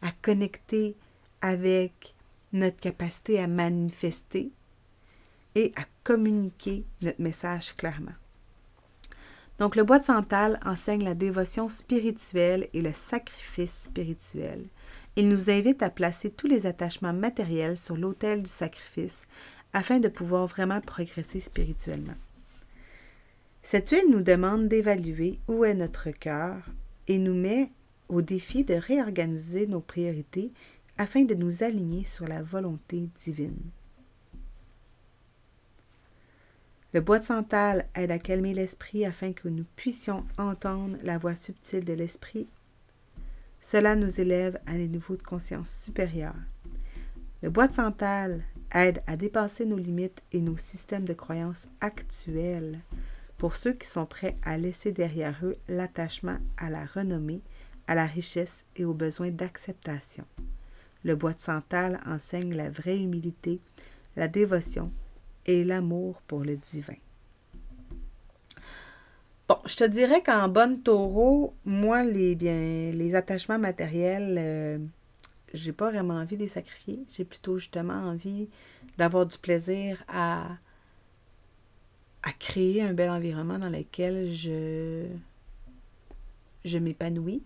à 0.00 0.10
connecter 0.22 0.96
avec 1.42 2.14
notre 2.52 2.80
capacité 2.80 3.38
à 3.40 3.46
manifester 3.46 4.50
et 5.54 5.72
à 5.76 5.82
communiquer 6.02 6.84
notre 7.02 7.20
message 7.20 7.76
clairement. 7.76 8.14
Donc 9.58 9.76
le 9.76 9.84
bois 9.84 9.98
de 9.98 10.04
santal 10.04 10.58
enseigne 10.64 11.04
la 11.04 11.14
dévotion 11.14 11.68
spirituelle 11.68 12.68
et 12.72 12.80
le 12.80 12.92
sacrifice 12.92 13.84
spirituel. 13.84 14.64
Il 15.16 15.28
nous 15.28 15.50
invite 15.50 15.82
à 15.82 15.90
placer 15.90 16.30
tous 16.30 16.48
les 16.48 16.66
attachements 16.66 17.12
matériels 17.12 17.76
sur 17.76 17.96
l'autel 17.96 18.42
du 18.42 18.50
sacrifice 18.50 19.26
afin 19.74 20.00
de 20.00 20.08
pouvoir 20.08 20.46
vraiment 20.46 20.80
progresser 20.80 21.38
spirituellement. 21.38 22.14
Cette 23.64 23.88
huile 23.88 24.10
nous 24.10 24.20
demande 24.20 24.68
d'évaluer 24.68 25.40
où 25.48 25.64
est 25.64 25.72
notre 25.72 26.10
cœur 26.10 26.66
et 27.08 27.16
nous 27.16 27.34
met 27.34 27.70
au 28.10 28.20
défi 28.20 28.62
de 28.62 28.74
réorganiser 28.74 29.66
nos 29.66 29.80
priorités 29.80 30.52
afin 30.98 31.24
de 31.24 31.34
nous 31.34 31.62
aligner 31.62 32.04
sur 32.04 32.28
la 32.28 32.42
volonté 32.42 33.08
divine. 33.24 33.58
Le 36.92 37.00
bois 37.00 37.18
de 37.18 37.24
santal 37.24 37.88
aide 37.94 38.10
à 38.10 38.18
calmer 38.18 38.52
l'esprit 38.52 39.06
afin 39.06 39.32
que 39.32 39.48
nous 39.48 39.64
puissions 39.76 40.24
entendre 40.36 40.98
la 41.02 41.16
voix 41.16 41.34
subtile 41.34 41.86
de 41.86 41.94
l'esprit. 41.94 42.46
Cela 43.62 43.96
nous 43.96 44.20
élève 44.20 44.60
à 44.66 44.74
des 44.74 44.88
niveaux 44.88 45.16
de 45.16 45.22
conscience 45.22 45.70
supérieurs. 45.70 46.36
Le 47.42 47.48
bois 47.48 47.66
de 47.66 47.72
santal 47.72 48.42
aide 48.74 49.02
à 49.06 49.16
dépasser 49.16 49.64
nos 49.64 49.78
limites 49.78 50.22
et 50.32 50.40
nos 50.40 50.58
systèmes 50.58 51.06
de 51.06 51.14
croyances 51.14 51.66
actuels 51.80 52.80
pour 53.38 53.56
ceux 53.56 53.72
qui 53.72 53.86
sont 53.86 54.06
prêts 54.06 54.36
à 54.42 54.56
laisser 54.56 54.92
derrière 54.92 55.38
eux 55.42 55.56
l'attachement 55.68 56.38
à 56.56 56.70
la 56.70 56.84
renommée, 56.84 57.40
à 57.86 57.94
la 57.94 58.06
richesse 58.06 58.64
et 58.76 58.84
aux 58.84 58.94
besoins 58.94 59.30
d'acceptation. 59.30 60.24
Le 61.04 61.16
bois 61.16 61.34
de 61.34 61.40
santal 61.40 62.00
enseigne 62.06 62.54
la 62.54 62.70
vraie 62.70 63.00
humilité, 63.00 63.60
la 64.16 64.28
dévotion 64.28 64.90
et 65.46 65.64
l'amour 65.64 66.22
pour 66.26 66.40
le 66.44 66.56
divin. 66.56 66.94
Bon, 69.46 69.56
je 69.66 69.76
te 69.76 69.84
dirais 69.84 70.22
qu'en 70.22 70.48
bonne 70.48 70.80
taureau, 70.80 71.54
moi, 71.66 72.02
les, 72.02 72.34
bien, 72.34 72.90
les 72.92 73.14
attachements 73.14 73.58
matériels, 73.58 74.36
euh, 74.38 74.78
j'ai 75.52 75.72
pas 75.72 75.90
vraiment 75.90 76.14
envie 76.14 76.36
de 76.36 76.42
les 76.42 76.48
sacrifier. 76.48 77.04
J'ai 77.14 77.24
plutôt 77.24 77.58
justement 77.58 77.92
envie 77.92 78.48
d'avoir 78.96 79.26
du 79.26 79.36
plaisir 79.36 80.02
à 80.08 80.46
à 82.24 82.32
créer 82.32 82.82
un 82.82 82.92
bel 82.92 83.10
environnement 83.10 83.58
dans 83.58 83.68
lequel 83.68 84.32
je, 84.32 85.04
je 86.64 86.78
m'épanouis. 86.78 87.42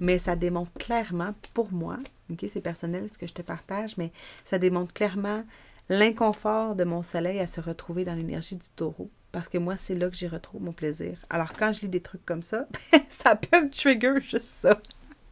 Mais 0.00 0.18
ça 0.18 0.34
démontre 0.34 0.72
clairement, 0.72 1.34
pour 1.52 1.70
moi, 1.70 1.98
ok, 2.30 2.46
c'est 2.48 2.60
personnel 2.60 3.08
ce 3.12 3.18
que 3.18 3.26
je 3.26 3.34
te 3.34 3.42
partage, 3.42 3.96
mais 3.96 4.10
ça 4.44 4.58
démontre 4.58 4.92
clairement 4.92 5.44
l'inconfort 5.88 6.74
de 6.74 6.84
mon 6.84 7.02
soleil 7.02 7.38
à 7.38 7.46
se 7.46 7.60
retrouver 7.60 8.04
dans 8.04 8.14
l'énergie 8.14 8.56
du 8.56 8.68
taureau. 8.74 9.10
Parce 9.30 9.48
que 9.48 9.58
moi, 9.58 9.76
c'est 9.76 9.94
là 9.94 10.08
que 10.08 10.16
j'y 10.16 10.28
retrouve 10.28 10.62
mon 10.62 10.72
plaisir. 10.72 11.18
Alors, 11.28 11.52
quand 11.52 11.72
je 11.72 11.82
lis 11.82 11.88
des 11.88 12.00
trucs 12.00 12.24
comme 12.24 12.42
ça, 12.42 12.66
ça 13.08 13.36
peut 13.36 13.62
me 13.62 13.70
trigger 13.70 14.20
juste 14.20 14.62
ça. 14.62 14.80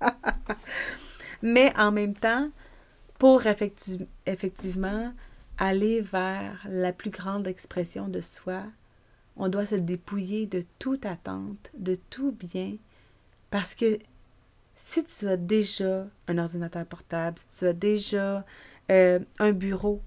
mais 1.42 1.73
en 1.78 1.90
même 1.90 2.14
temps, 2.14 2.50
pour 3.18 3.42
effectivement 4.26 5.12
aller 5.62 6.00
vers 6.00 6.66
la 6.69 6.92
plus 6.92 7.11
grande 7.11 7.47
expression 7.47 8.09
de 8.09 8.21
soi, 8.21 8.64
on 9.37 9.49
doit 9.49 9.64
se 9.64 9.76
dépouiller 9.76 10.47
de 10.47 10.64
toute 10.81 11.07
attente, 11.07 11.71
de 11.78 11.95
tout 11.95 12.33
bien, 12.33 12.75
parce 13.49 13.76
que 13.76 14.00
si 14.75 15.04
tu 15.04 15.28
as 15.28 15.37
déjà 15.37 16.09
un 16.26 16.38
ordinateur 16.38 16.85
portable, 16.85 17.38
si 17.38 17.61
tu 17.61 17.66
as 17.66 17.73
déjà 17.75 18.45
euh, 18.90 19.21
un 19.38 19.52
bureau, 19.52 20.02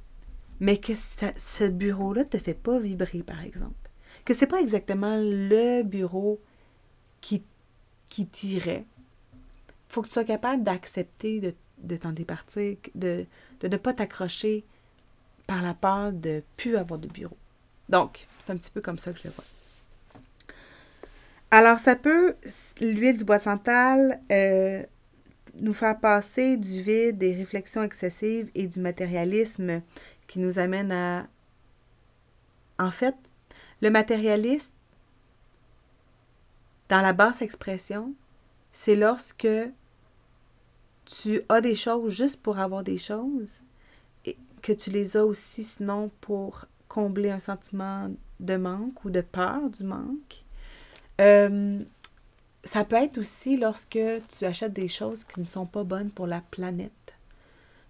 mais 0.59 0.77
que 0.77 0.91
ce 0.93 1.63
bureau-là 1.63 2.23
ne 2.23 2.27
te 2.27 2.37
fait 2.37 2.53
pas 2.53 2.77
vibrer, 2.77 3.23
par 3.23 3.41
exemple, 3.41 3.89
que 4.25 4.33
ce 4.33 4.41
n'est 4.41 4.47
pas 4.47 4.59
exactement 4.59 5.15
le 5.21 5.83
bureau 5.83 6.41
qui, 7.21 7.43
qui 8.09 8.27
t'irait, 8.27 8.83
faut 9.87 10.01
que 10.01 10.07
tu 10.07 10.13
sois 10.15 10.25
capable 10.25 10.63
d'accepter 10.63 11.39
de, 11.39 11.53
de 11.77 11.95
t'en 11.95 12.11
départir, 12.11 12.75
de, 12.93 13.25
de 13.61 13.67
ne 13.69 13.77
pas 13.77 13.93
t'accrocher 13.93 14.65
par 15.47 15.61
la 15.61 15.73
peur 15.73 16.11
de 16.11 16.43
plus 16.57 16.77
avoir 16.77 16.99
de 16.99 17.07
bureau. 17.07 17.37
Donc, 17.89 18.27
c'est 18.39 18.51
un 18.51 18.57
petit 18.57 18.71
peu 18.71 18.81
comme 18.81 18.99
ça 18.99 19.11
que 19.11 19.19
je 19.19 19.27
le 19.27 19.33
vois. 19.33 19.43
Alors, 21.51 21.79
ça 21.79 21.95
peut, 21.95 22.35
l'huile 22.81 23.17
du 23.17 23.23
bois 23.23 23.37
de 23.37 23.43
santal, 23.43 24.19
euh, 24.31 24.83
nous 25.55 25.73
faire 25.73 25.99
passer 25.99 26.57
du 26.57 26.81
vide, 26.81 27.17
des 27.17 27.33
réflexions 27.33 27.83
excessives 27.83 28.49
et 28.55 28.67
du 28.67 28.79
matérialisme 28.79 29.81
qui 30.27 30.39
nous 30.39 30.59
amène 30.59 30.91
à... 30.91 31.27
En 32.77 32.91
fait, 32.91 33.15
le 33.81 33.89
matérialiste 33.89 34.73
dans 36.89 37.01
la 37.01 37.13
basse 37.13 37.41
expression, 37.41 38.13
c'est 38.73 38.95
lorsque 38.95 39.47
tu 41.05 41.41
as 41.47 41.61
des 41.61 41.75
choses 41.75 42.13
juste 42.13 42.41
pour 42.41 42.59
avoir 42.59 42.83
des 42.83 42.97
choses 42.97 43.61
que 44.65 44.73
tu 44.73 44.89
les 44.89 45.15
as 45.15 45.23
aussi 45.23 45.63
sinon 45.63 46.09
pour 46.21 46.65
combler 46.87 47.29
un 47.29 47.37
sentiment 47.37 48.09
de 48.39 48.55
manque 48.55 49.05
ou 49.05 49.11
de 49.11 49.21
peur 49.21 49.69
du 49.69 49.83
manque. 49.83 50.43
Euh, 51.21 51.79
ça 52.63 52.83
peut 52.83 52.95
être 52.95 53.19
aussi 53.19 53.57
lorsque 53.57 53.91
tu 53.91 54.43
achètes 54.43 54.73
des 54.73 54.87
choses 54.87 55.23
qui 55.23 55.39
ne 55.39 55.45
sont 55.45 55.67
pas 55.67 55.83
bonnes 55.83 56.09
pour 56.09 56.25
la 56.25 56.41
planète. 56.49 57.13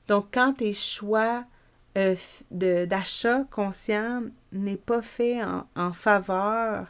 Donc, 0.09 0.27
quand 0.33 0.51
tes 0.55 0.73
choix 0.73 1.45
euh, 1.97 2.17
d'achat 2.51 3.45
conscient 3.51 4.23
n'est 4.51 4.75
pas 4.75 5.01
fait 5.01 5.41
en, 5.41 5.93
faveur 5.93 6.87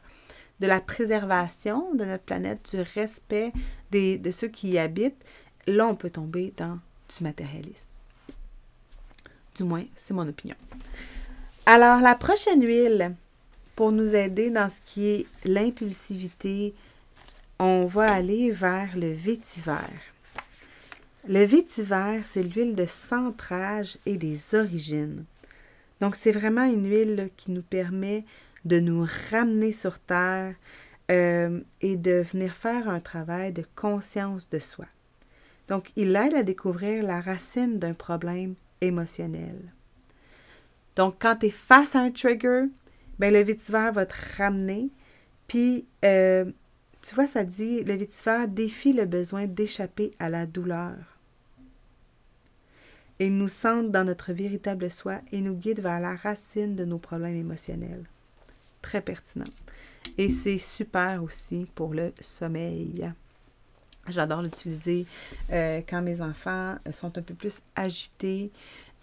de 0.61 0.65
la 0.65 0.81
préservation 0.81 1.93
de 1.93 2.05
notre 2.05 2.23
planète, 2.23 2.71
du 2.71 2.81
respect 2.81 3.53
de 3.91 4.31
ceux 4.31 4.47
qui 4.47 4.69
y 4.69 4.79
habitent, 4.79 5.23
là, 5.67 5.85
on 5.85 5.95
peut 5.95 6.09
tomber 6.09 6.55
dans 6.57 6.79
du 7.15 7.23
matérialisme. 7.23 7.94
Du 9.55 9.63
moins, 9.63 9.85
c'est 9.95 10.13
mon 10.13 10.27
opinion. 10.27 10.55
Alors, 11.65 12.01
la 12.01 12.15
prochaine 12.15 12.63
huile, 12.63 13.15
pour 13.75 13.91
nous 13.91 14.13
aider 14.15 14.49
dans 14.49 14.69
ce 14.69 14.79
qui 14.85 15.07
est 15.07 15.25
l'impulsivité, 15.45 16.73
on 17.57 17.85
va 17.85 18.11
aller 18.11 18.51
vers 18.51 18.95
le 18.97 19.13
vétiver. 19.13 19.73
Le 21.27 21.43
vétiver, 21.43 22.21
c'est 22.25 22.43
l'huile 22.43 22.75
de 22.75 22.85
centrage 22.85 23.97
et 24.05 24.17
des 24.17 24.53
origines. 24.53 25.23
Donc, 26.01 26.17
c'est 26.17 26.33
vraiment 26.33 26.65
une 26.65 26.89
huile 26.89 27.29
qui 27.37 27.51
nous 27.51 27.63
permet 27.63 28.25
de 28.65 28.79
nous 28.79 29.07
ramener 29.31 29.71
sur 29.71 29.99
Terre 29.99 30.53
euh, 31.09 31.61
et 31.81 31.95
de 31.95 32.25
venir 32.31 32.53
faire 32.53 32.89
un 32.89 32.99
travail 32.99 33.53
de 33.53 33.63
conscience 33.75 34.49
de 34.49 34.59
soi. 34.59 34.85
Donc, 35.69 35.91
il 35.95 36.15
aide 36.15 36.33
à 36.33 36.43
découvrir 36.43 37.03
la 37.03 37.21
racine 37.21 37.79
d'un 37.79 37.93
problème 37.93 38.55
émotionnel. 38.81 39.73
Donc, 40.95 41.15
quand 41.19 41.37
tu 41.37 41.47
es 41.47 41.49
face 41.49 41.95
à 41.95 41.99
un 41.99 42.11
trigger, 42.11 42.63
ben, 43.19 43.33
le 43.33 43.41
vétiver 43.41 43.91
va 43.93 44.05
te 44.05 44.15
ramener. 44.37 44.89
Puis, 45.47 45.85
euh, 46.03 46.45
tu 47.01 47.15
vois, 47.15 47.27
ça 47.27 47.43
dit, 47.43 47.83
le 47.83 47.95
vétiver 47.95 48.45
défie 48.47 48.93
le 48.93 49.05
besoin 49.05 49.45
d'échapper 49.45 50.11
à 50.19 50.29
la 50.29 50.45
douleur 50.45 50.95
et 53.19 53.29
nous 53.29 53.47
centre 53.47 53.89
dans 53.89 54.03
notre 54.03 54.33
véritable 54.33 54.91
soi 54.91 55.21
et 55.31 55.41
nous 55.41 55.55
guide 55.55 55.79
vers 55.79 55.99
la 55.99 56.15
racine 56.15 56.75
de 56.75 56.85
nos 56.85 56.97
problèmes 56.97 57.35
émotionnels. 57.35 58.03
Très 58.81 59.01
pertinent. 59.01 59.45
Et 60.17 60.29
c'est 60.29 60.57
super 60.57 61.23
aussi 61.23 61.67
pour 61.75 61.93
le 61.93 62.13
sommeil. 62.19 63.11
J'adore 64.07 64.41
l'utiliser 64.41 65.05
euh, 65.51 65.81
quand 65.87 66.01
mes 66.01 66.21
enfants 66.21 66.75
sont 66.91 67.17
un 67.17 67.21
peu 67.21 67.33
plus 67.33 67.61
agités. 67.75 68.51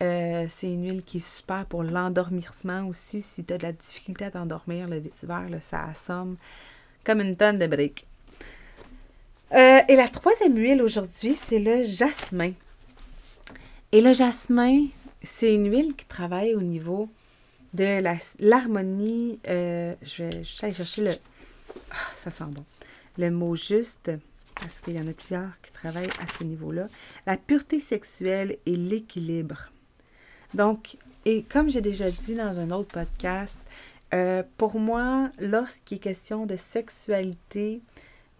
Euh, 0.02 0.47
c'est 0.49 0.66
une 0.66 0.85
huile 0.85 1.02
qui 1.04 1.18
est 1.18 1.26
super 1.26 1.64
pour 1.66 1.82
l'endormissement 1.82 2.87
aussi. 2.88 3.23
Si 3.23 3.44
tu 3.44 3.52
as 3.52 3.59
de 3.59 3.62
la 3.62 3.73
difficulté 3.73 4.25
à 4.25 4.30
t'endormir, 4.30 4.88
le 4.88 4.99
vétiver, 4.99 5.47
ça 5.61 5.85
assomme 5.85 6.37
comme 7.04 7.21
une 7.21 7.37
tonne 7.37 7.59
de 7.59 7.66
briques. 7.66 8.06
Euh, 9.52 9.80
et 9.87 9.97
la 9.97 10.09
troisième 10.09 10.56
huile 10.56 10.82
aujourd'hui, 10.82 11.37
c'est 11.37 11.59
le 11.59 11.82
jasmin. 11.85 12.52
Et 13.92 14.00
le 14.00 14.12
jasmin, 14.12 14.87
c'est 15.23 15.54
une 15.54 15.71
huile 15.71 15.94
qui 15.94 16.06
travaille 16.06 16.54
au 16.54 16.62
niveau 16.62 17.09
de 17.75 18.02
l'harmonie. 18.40 19.38
Euh, 19.49 19.94
je 20.02 20.25
vais 20.25 20.44
aller 20.62 20.75
chercher 20.75 21.02
le. 21.02 21.11
Ah, 21.90 21.97
ça 22.16 22.30
sent 22.30 22.44
bon. 22.49 22.65
Le 23.19 23.30
mot 23.30 23.54
juste, 23.54 24.10
parce 24.54 24.80
qu'il 24.80 24.95
y 24.95 25.00
en 25.00 25.06
a 25.06 25.12
plusieurs 25.12 25.60
qui 25.62 25.73
travaillent 25.73 26.10
à 26.21 26.38
ce 26.38 26.45
niveau-là. 26.45 26.86
La 27.26 27.36
pureté 27.36 27.80
sexuelle 27.80 28.58
et 28.67 28.76
l'équilibre. 28.76 29.71
Donc, 30.54 30.97
et 31.25 31.43
comme 31.45 31.71
j'ai 31.71 31.80
déjà 31.80 32.10
dit 32.10 32.34
dans 32.34 32.58
un 32.58 32.71
autre 32.71 32.93
podcast, 32.93 33.58
euh, 34.15 34.43
pour 34.58 34.78
moi, 34.78 35.30
lorsqu'il 35.38 35.97
est 35.97 36.00
question 36.00 36.47
de 36.47 36.56
sexualité, 36.56 37.80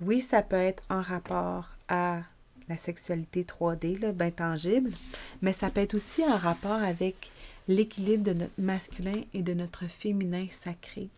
oui, 0.01 0.21
ça 0.21 0.43
peut 0.43 0.57
être 0.57 0.83
en 0.91 1.01
rapport 1.01 1.69
à 1.89 2.23
la 2.69 2.77
sexualité 2.77 3.45
3D, 3.45 4.01
là, 4.01 4.13
bien 4.13 4.31
tangible, 4.31 4.93
mais 5.41 5.53
ça 5.53 5.71
peut 5.71 5.81
être 5.81 5.95
aussi 5.95 6.25
en 6.25 6.37
rapport 6.37 6.83
avec 6.83 7.31
l'équilibre 7.69 8.25
de 8.25 8.33
notre 8.33 8.53
masculin 8.59 9.23
et 9.35 9.43
de 9.43 9.55
notre 9.55 9.87
féminin 9.87 10.47
sacré. 10.51 11.09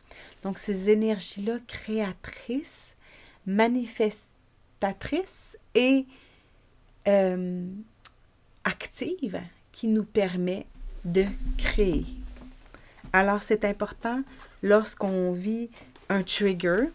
Donc, 0.43 0.59
ces 0.59 0.91
énergies-là 0.91 1.59
créatrices, 1.67 2.95
manifestatrices 4.85 5.59
et 5.75 6.07
euh, 7.09 7.67
actives 8.65 9.41
qui 9.73 9.89
nous 9.89 10.05
permet 10.05 10.67
de 11.05 11.25
créer. 11.59 12.07
Alors, 13.13 13.43
c'est 13.43 13.65
important 13.65 14.23
lorsqu'on 14.63 15.33
vit 15.33 15.71
un 16.09 16.23
trigger 16.23 16.89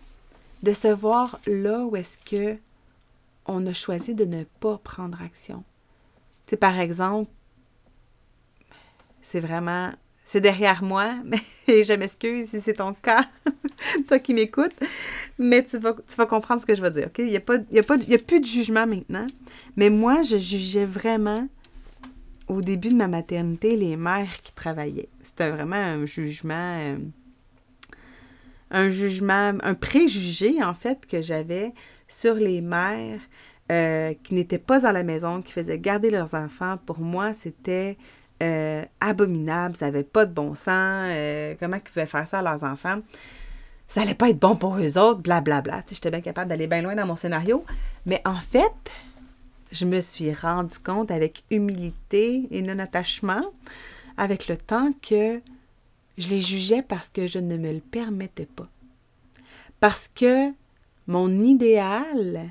de 0.64 0.74
se 0.74 0.88
voir 0.88 1.40
là 1.48 1.86
où 1.86 1.96
est-ce 1.96 2.18
que 2.20 2.58
on 3.46 3.66
a 3.66 3.74
choisi 3.74 4.14
de 4.14 4.26
ne 4.26 4.44
pas 4.44 4.78
prendre 4.78 5.22
action. 5.22 5.64
Tu 6.46 6.52
sais, 6.52 6.58
par 6.58 6.80
exemple, 6.80 7.32
c'est 9.22 9.40
vraiment, 9.40 9.92
c'est 10.26 10.42
derrière 10.42 10.84
moi, 10.84 11.16
mais 11.24 11.84
je 11.84 11.94
m'excuse 11.94 12.50
si 12.50 12.62
c'est 12.62 12.74
ton 12.74 12.94
cas, 12.94 13.26
toi 14.08 14.20
qui 14.20 14.34
m'écoutes, 14.34 14.76
mais 15.40 15.64
tu 15.64 15.78
vas, 15.80 16.26
comprendre 16.26 16.62
ce 16.62 16.66
que 16.66 16.76
je 16.76 16.82
veux 16.82 16.90
dire, 16.92 17.08
OK? 17.08 17.20
Il 17.20 17.28
n'y 17.28 17.38
a, 17.38 17.40
a, 17.40 18.18
plus 18.18 18.40
de 18.42 18.46
jugement 18.46 18.86
maintenant, 18.86 19.26
mais 19.78 19.90
moi, 19.90 20.22
je 20.22 20.38
jugeais 20.38 20.86
vraiment 20.86 21.48
au 22.50 22.62
début 22.62 22.90
de 22.90 22.96
ma 22.96 23.08
maternité 23.08 23.78
les 23.78 23.96
mères 23.96 24.42
qui 24.44 24.52
travaillaient. 24.54 25.08
C'était 25.24 25.50
vraiment 25.50 25.76
un 25.76 26.06
jugement, 26.06 26.78
euh, 26.80 26.98
un 28.70 28.90
jugement, 28.90 29.54
un 29.64 29.76
préjugé 29.76 30.62
en 30.62 30.74
fait 30.74 31.06
que 31.08 31.22
j'avais 31.22 31.74
sur 32.10 32.34
les 32.34 32.60
mères 32.60 33.22
euh, 33.72 34.14
qui 34.24 34.34
n'étaient 34.34 34.58
pas 34.58 34.86
à 34.86 34.92
la 34.92 35.04
maison, 35.04 35.42
qui 35.42 35.54
faisaient 35.54 35.80
garder 35.80 36.10
leurs 36.10 36.34
enfants. 36.34 36.78
Pour 36.86 37.00
moi, 37.00 37.34
c'était 37.34 37.98
euh, 38.42 38.84
abominable, 39.00 39.78
ça 39.78 39.86
n'avait 39.86 40.04
pas 40.04 40.26
de 40.26 40.34
bon 40.34 40.54
sens. 40.56 41.08
Comment 41.60 41.78
ils 41.78 41.84
pouvaient 41.84 42.08
faire 42.08 42.28
ça 42.28 42.40
à 42.40 42.42
leurs 42.42 42.64
enfants? 42.64 43.00
Ça 43.90 44.02
n'allait 44.02 44.14
pas 44.14 44.30
être 44.30 44.40
bon 44.40 44.56
pour 44.56 44.78
eux 44.78 44.98
autres, 45.00 45.20
blablabla. 45.20 45.62
Bla, 45.62 45.78
bla. 45.78 45.84
J'étais 45.90 46.12
bien 46.12 46.22
capable 46.22 46.50
d'aller 46.50 46.68
bien 46.68 46.84
loin 46.84 46.96
dans 46.96 47.08
mon 47.08 47.16
scénario. 47.16 47.66
Mais 48.06 48.22
en 48.24 48.40
fait, 48.40 48.72
je 49.72 49.86
me 49.86 50.00
suis 50.00 50.32
rendu 50.32 50.78
compte 50.78 51.10
avec 51.10 51.44
humilité 51.50 52.48
et 52.52 52.62
non-attachement, 52.62 53.42
avec 54.16 54.48
le 54.48 54.58
temps, 54.58 54.92
que 55.02 55.42
je 56.20 56.28
les 56.30 56.40
jugeais 56.40 56.84
parce 56.84 57.10
que 57.10 57.26
je 57.26 57.40
ne 57.40 57.58
me 57.58 57.74
le 57.74 57.80
permettais 57.80 58.46
pas. 58.46 58.68
Parce 59.80 60.08
que 60.08 60.52
mon 61.08 61.42
idéal, 61.42 62.50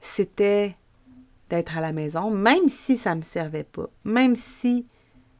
c'était 0.00 0.76
d'être 1.48 1.76
à 1.76 1.80
la 1.80 1.92
maison, 1.92 2.30
même 2.30 2.68
si 2.68 2.96
ça 2.96 3.16
ne 3.16 3.20
me 3.20 3.24
servait 3.24 3.64
pas, 3.64 3.88
même 4.04 4.36
si 4.36 4.86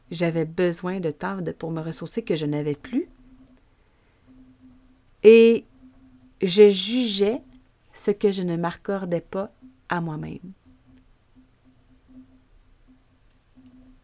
j'avais 0.09 0.43
besoin 0.43 0.99
de 0.99 1.11
temps 1.11 1.37
pour 1.57 1.71
me 1.71 1.79
ressourcer 1.79 2.23
que 2.23 2.35
je 2.35 2.45
n'avais 2.45 2.75
plus. 2.75 3.07
Et 5.23 5.65
je 6.41 6.69
jugeais 6.69 7.41
ce 7.93 8.11
que 8.11 8.31
je 8.31 8.43
ne 8.43 8.57
m'accordais 8.57 9.21
pas 9.21 9.51
à 9.89 10.01
moi-même. 10.01 10.53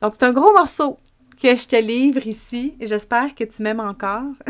Donc, 0.02 0.14
c'est 0.14 0.26
un 0.26 0.34
gros 0.34 0.54
morceau 0.54 0.98
que 1.42 1.56
je 1.56 1.68
te 1.68 1.76
livre 1.76 2.26
ici. 2.28 2.76
J'espère 2.80 3.34
que 3.34 3.44
tu 3.44 3.64
m'aimes 3.64 3.80
encore. 3.80 4.32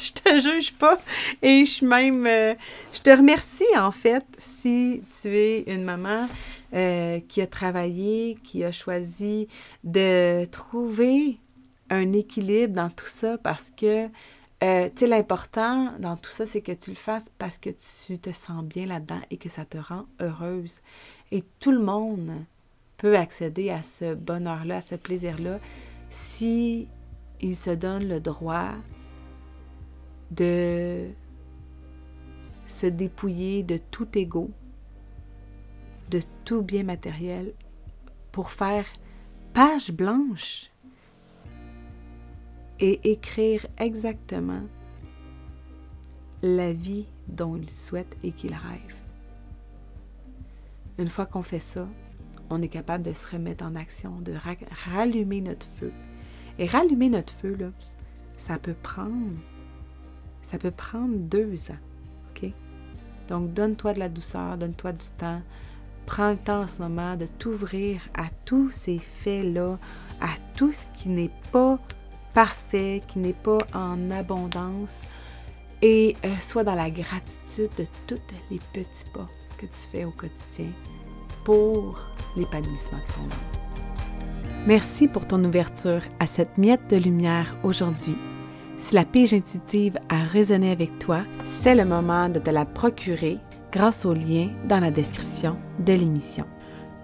je 0.00 0.12
te 0.12 0.38
juge 0.40 0.74
pas. 0.74 0.98
Et 1.42 1.64
je 1.64 1.84
même. 1.84 2.26
Euh, 2.26 2.54
je 2.92 3.00
te 3.00 3.10
remercie, 3.10 3.64
en 3.76 3.90
fait, 3.90 4.24
si 4.38 5.02
tu 5.20 5.36
es 5.36 5.64
une 5.66 5.82
maman 5.82 6.28
euh, 6.74 7.20
qui 7.28 7.40
a 7.42 7.46
travaillé, 7.46 8.38
qui 8.44 8.62
a 8.64 8.72
choisi 8.72 9.48
de 9.82 10.44
trouver 10.46 11.38
un 11.90 12.12
équilibre 12.12 12.74
dans 12.74 12.90
tout 12.90 13.06
ça 13.06 13.38
parce 13.38 13.72
que. 13.76 14.08
Euh, 14.64 14.88
tu 14.88 15.00
sais, 15.00 15.06
l'important 15.06 15.92
dans 15.98 16.16
tout 16.16 16.30
ça, 16.30 16.46
c'est 16.46 16.62
que 16.62 16.72
tu 16.72 16.90
le 16.90 16.96
fasses 16.96 17.30
parce 17.38 17.58
que 17.58 17.70
tu 17.70 18.18
te 18.18 18.32
sens 18.32 18.64
bien 18.64 18.86
là-dedans 18.86 19.20
et 19.30 19.36
que 19.36 19.48
ça 19.48 19.64
te 19.64 19.76
rend 19.76 20.06
heureuse. 20.20 20.80
Et 21.30 21.44
tout 21.60 21.72
le 21.72 21.80
monde 21.80 22.32
peut 22.96 23.16
accéder 23.16 23.70
à 23.70 23.82
ce 23.82 24.14
bonheur-là, 24.14 24.76
à 24.76 24.80
ce 24.80 24.94
plaisir-là, 24.94 25.60
si 26.08 26.88
il 27.40 27.56
se 27.56 27.70
donne 27.70 28.08
le 28.08 28.20
droit 28.20 28.70
de 30.30 31.10
se 32.66 32.86
dépouiller 32.86 33.62
de 33.62 33.78
tout 33.90 34.08
ego, 34.16 34.50
de 36.10 36.20
tout 36.44 36.62
bien 36.62 36.82
matériel, 36.82 37.52
pour 38.32 38.50
faire 38.50 38.86
page 39.52 39.92
blanche 39.92 40.70
et 42.80 43.10
écrire 43.10 43.66
exactement 43.78 44.62
la 46.42 46.72
vie 46.72 47.06
dont 47.28 47.56
ils 47.56 47.70
souhaitent 47.70 48.16
et 48.22 48.32
qu'ils 48.32 48.54
rêvent. 48.54 48.96
Une 50.98 51.08
fois 51.08 51.26
qu'on 51.26 51.42
fait 51.42 51.60
ça, 51.60 51.86
on 52.50 52.62
est 52.62 52.68
capable 52.68 53.04
de 53.04 53.12
se 53.12 53.28
remettre 53.28 53.64
en 53.64 53.74
action, 53.74 54.20
de 54.20 54.34
rallumer 54.86 55.40
notre 55.40 55.66
feu. 55.78 55.92
Et 56.58 56.66
rallumer 56.66 57.08
notre 57.08 57.34
feu, 57.34 57.54
là, 57.54 57.70
ça 58.38 58.58
peut 58.58 58.76
prendre, 58.82 59.36
ça 60.42 60.58
peut 60.58 60.70
prendre 60.70 61.16
deux 61.16 61.70
ans. 61.70 61.78
OK? 62.30 62.50
Donc, 63.28 63.52
donne-toi 63.52 63.94
de 63.94 63.98
la 63.98 64.08
douceur, 64.08 64.56
donne-toi 64.56 64.92
du 64.92 65.06
temps. 65.18 65.42
Prends 66.06 66.30
le 66.30 66.36
temps 66.36 66.62
en 66.62 66.66
ce 66.66 66.80
moment 66.80 67.16
de 67.16 67.26
t'ouvrir 67.26 68.00
à 68.14 68.28
tous 68.44 68.70
ces 68.70 68.98
faits-là, 68.98 69.78
à 70.20 70.28
tout 70.54 70.72
ce 70.72 70.86
qui 70.94 71.08
n'est 71.08 71.32
pas 71.50 71.78
parfait, 72.36 73.00
qui 73.08 73.18
n'est 73.18 73.32
pas 73.32 73.56
en 73.72 74.10
abondance, 74.10 75.00
et 75.80 76.14
euh, 76.22 76.28
sois 76.38 76.64
dans 76.64 76.74
la 76.74 76.90
gratitude 76.90 77.70
de 77.78 77.86
tous 78.06 78.20
les 78.50 78.60
petits 78.74 79.06
pas 79.14 79.26
que 79.56 79.64
tu 79.64 79.88
fais 79.90 80.04
au 80.04 80.10
quotidien 80.10 80.70
pour 81.42 81.98
l'épanouissement 82.36 82.98
de 82.98 83.14
ton 83.14 83.22
âme. 83.22 84.66
Merci 84.66 85.08
pour 85.08 85.26
ton 85.26 85.42
ouverture 85.44 86.02
à 86.20 86.26
cette 86.26 86.58
miette 86.58 86.90
de 86.90 86.96
lumière 86.96 87.56
aujourd'hui. 87.62 88.18
Si 88.76 88.94
la 88.94 89.06
pige 89.06 89.32
intuitive 89.32 89.98
a 90.10 90.22
résonné 90.22 90.72
avec 90.72 90.98
toi, 90.98 91.22
c'est 91.46 91.74
le 91.74 91.86
moment 91.86 92.28
de 92.28 92.38
te 92.38 92.50
la 92.50 92.66
procurer 92.66 93.38
grâce 93.72 94.04
au 94.04 94.12
lien 94.12 94.50
dans 94.68 94.80
la 94.80 94.90
description 94.90 95.56
de 95.78 95.94
l'émission. 95.94 96.44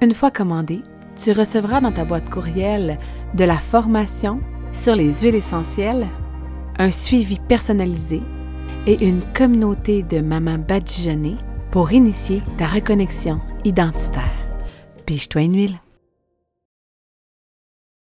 Une 0.03 0.13
fois 0.13 0.31
commandée, 0.31 0.83
tu 1.17 1.33
recevras 1.33 1.81
dans 1.81 1.93
ta 1.93 2.05
boîte 2.05 2.29
courriel 2.29 2.99
de 3.35 3.45
la 3.45 3.57
formation 3.57 4.43
sur 4.73 4.97
les 4.97 5.13
huiles 5.21 5.35
essentielles, 5.35 6.09
un 6.79 6.91
suivi 6.91 7.39
personnalisé 7.39 8.23
et 8.87 9.05
une 9.05 9.23
communauté 9.33 10.03
de 10.03 10.21
mamans 10.21 10.59
badigeonnées 10.59 11.37
pour 11.71 11.93
initier 11.93 12.43
ta 12.59 12.67
reconnexion 12.67 13.41
identitaire. 13.65 14.33
Pige-toi 15.07 15.43
une 15.43 15.57
huile. 15.57 15.92